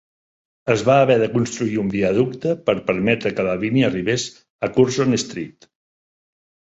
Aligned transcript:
Es 0.75 0.83
va 0.87 0.95
haver 1.01 1.17
de 1.23 1.27
construir 1.33 1.77
un 1.81 1.91
viaducte 1.95 2.55
per 2.69 2.75
permetre 2.89 3.35
que 3.41 3.45
la 3.49 3.55
línia 3.65 3.87
arribés 3.93 4.27
a 4.69 4.75
Curzon 4.79 5.19
Street. 5.29 5.69